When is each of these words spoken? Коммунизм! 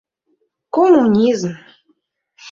Коммунизм! 0.75 1.51